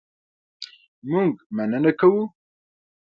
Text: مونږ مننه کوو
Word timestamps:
مونږ 1.09 1.31
مننه 1.55 1.91
کوو 1.99 2.21